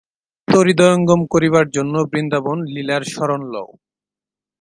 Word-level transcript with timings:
ভক্তিতত্ত্ব 0.03 0.65
হৃদয়ঙ্গম 0.67 1.21
করিবার 1.25 1.65
জন্য 1.69 1.95
বৃন্দাবন-লীলার 2.11 3.03
শরণ 3.13 3.41
লও। 3.53 3.69